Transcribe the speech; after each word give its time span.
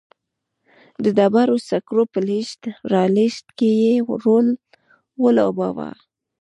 د 1.03 1.05
ډبرو 1.17 1.57
سکرو 1.69 2.03
په 2.13 2.19
لېږد 2.27 2.61
رالېږد 2.91 3.47
کې 3.57 3.69
یې 3.81 3.93
رول 4.23 4.47
ولوباوه. 5.23 5.89